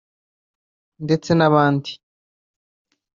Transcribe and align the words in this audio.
ndetse 1.03 1.31
n’abandi 1.35 1.91